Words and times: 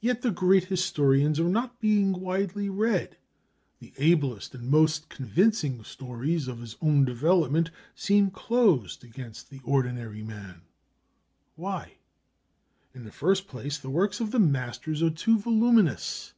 Yet 0.00 0.22
the 0.22 0.32
great 0.32 0.64
historians 0.64 1.38
are 1.38 1.48
not 1.48 1.78
being 1.80 2.10
widely 2.20 2.68
read. 2.68 3.16
The 3.78 3.92
ablest 3.98 4.52
and 4.52 4.68
most 4.68 5.08
convincing 5.08 5.84
stories 5.84 6.48
of 6.48 6.58
his 6.58 6.76
own 6.82 7.04
development 7.04 7.70
seem 7.94 8.32
closed 8.32 9.04
against 9.04 9.50
the 9.50 9.60
ordinary 9.62 10.24
man. 10.24 10.62
Why? 11.54 11.98
In 12.96 13.04
the 13.04 13.12
first 13.12 13.46
place, 13.46 13.78
the 13.78 13.90
works 13.90 14.18
of 14.18 14.32
the 14.32 14.40
masters 14.40 15.04
are 15.04 15.10
too 15.10 15.38
voluminous. 15.38 16.32